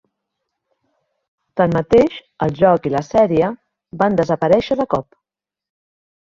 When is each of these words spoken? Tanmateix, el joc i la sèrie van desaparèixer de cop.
Tanmateix, 1.61 2.17
el 2.47 2.57
joc 2.61 2.89
i 2.91 2.93
la 2.95 3.03
sèrie 3.11 3.53
van 4.03 4.21
desaparèixer 4.25 4.83
de 4.85 4.91
cop. 4.97 5.11